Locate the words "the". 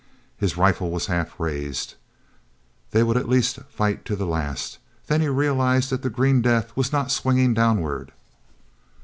4.15-4.25, 6.01-6.09